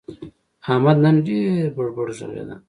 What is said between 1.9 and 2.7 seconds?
بړ ږغېدل.